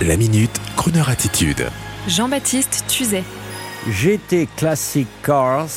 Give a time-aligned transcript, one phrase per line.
[0.00, 1.68] La minute, Kroneur attitude.
[2.08, 3.22] Jean-Baptiste Tuzet.
[3.88, 5.68] GT Classic Cars,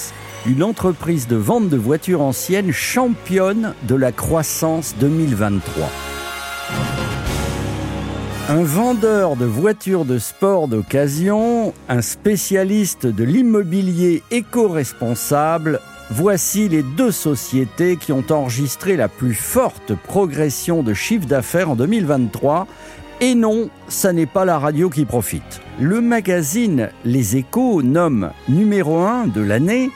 [0.47, 5.91] une entreprise de vente de voitures anciennes championne de la croissance 2023.
[8.49, 15.79] Un vendeur de voitures de sport d'occasion, un spécialiste de l'immobilier éco-responsable,
[16.09, 21.75] voici les deux sociétés qui ont enregistré la plus forte progression de chiffre d'affaires en
[21.75, 22.65] 2023.
[23.21, 25.61] Et non, ça n'est pas la radio qui profite.
[25.79, 29.89] Le magazine Les Échos nomme numéro 1 de l'année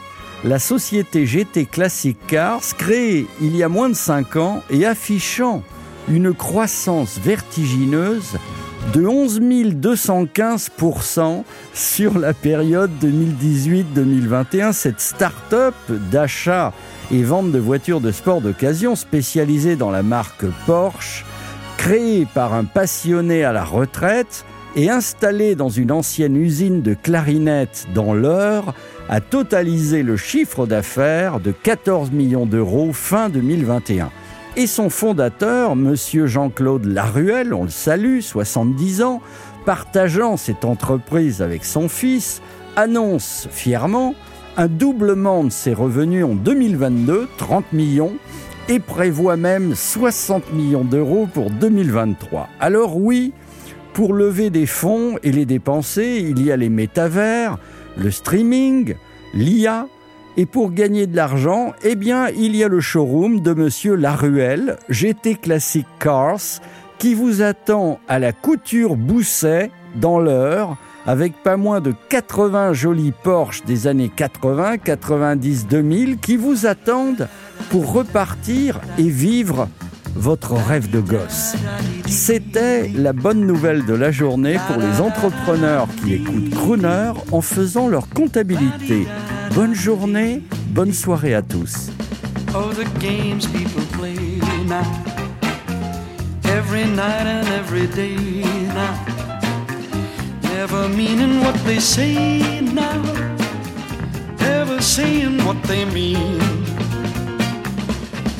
[0.45, 5.63] la société GT Classic Cars créée il y a moins de 5 ans et affichant
[6.07, 8.37] une croissance vertigineuse
[8.93, 11.43] de 11 215%
[11.73, 14.71] sur la période 2018-2021.
[14.71, 15.75] Cette start-up
[16.09, 16.71] d'achat
[17.11, 21.25] et vente de voitures de sport d'occasion spécialisée dans la marque Porsche,
[21.79, 24.43] créée par un passionné à la retraite
[24.75, 28.73] et installée dans une ancienne usine de clarinettes dans l'Eure,
[29.07, 34.11] a totalisé le chiffre d'affaires de 14 millions d'euros fin 2021
[34.57, 35.95] et son fondateur, M.
[35.95, 39.21] Jean-Claude Laruelle, on le salue, 70 ans,
[39.65, 42.41] partageant cette entreprise avec son fils,
[42.75, 44.15] annonce fièrement
[44.57, 48.15] un doublement de ses revenus en 2022, 30 millions,
[48.69, 52.47] et prévoit même 60 millions d'euros pour 2023.
[52.59, 53.33] Alors oui,
[53.93, 57.57] pour lever des fonds et les dépenser, il y a les métavers,
[57.97, 58.93] le streaming,
[59.33, 59.87] l'IA,
[60.37, 64.77] et pour gagner de l'argent, eh bien, il y a le showroom de Monsieur Laruelle,
[64.87, 66.61] GT Classic Cars,
[66.99, 70.77] qui vous attend à la couture Bousset, dans l'heure,
[71.07, 77.27] avec pas moins de 80 jolis Porsche des années 80, 90, 2000 qui vous attendent
[77.69, 79.67] pour repartir et vivre
[80.15, 81.55] votre rêve de gosse.
[82.07, 87.87] C'était la bonne nouvelle de la journée pour les entrepreneurs qui écoutent Crooner en faisant
[87.87, 89.07] leur comptabilité.
[89.53, 91.89] Bonne journée, bonne soirée à tous.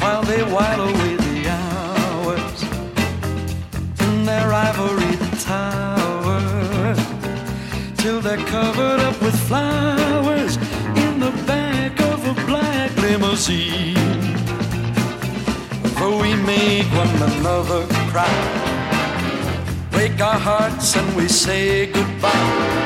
[0.02, 2.64] While they while away the hours
[4.06, 6.96] in their ivory tower.
[7.98, 10.56] Till they're covered up with flowers
[11.04, 13.94] in the back of a black limousine.
[15.98, 18.38] Though we make one another cry,
[19.92, 22.80] break our hearts and we say goodbye.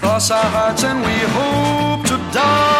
[0.00, 2.73] Cross our hearts and we hope to die.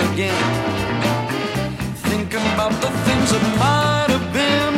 [0.00, 0.78] Again
[2.58, 4.74] about the things that might have been.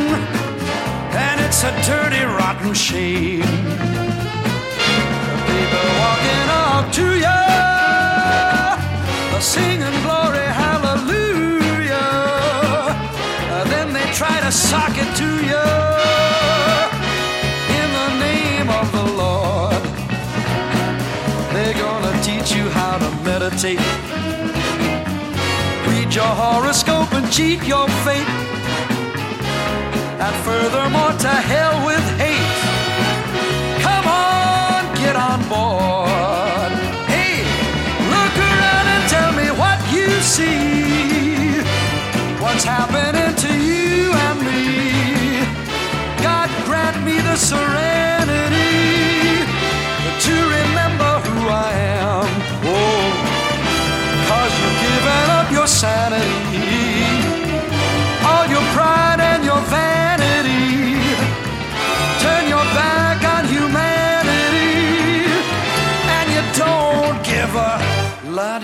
[1.25, 3.41] And it's a dirty, rotten shame.
[5.51, 7.41] People walking up to you,
[9.41, 12.11] singing glory, hallelujah.
[13.71, 15.67] Then they try to sock it to you
[17.81, 19.83] in the name of the Lord.
[21.53, 23.81] They're gonna teach you how to meditate
[26.15, 28.27] your horoscope and cheat your fate.
[30.19, 33.81] And furthermore, to hell with hate.
[33.81, 35.90] Come on, get on board.